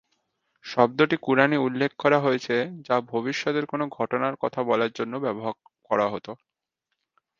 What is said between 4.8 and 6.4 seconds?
জন্য ব্যবহার করা হত।